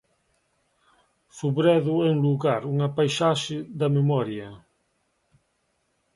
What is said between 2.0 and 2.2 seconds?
é un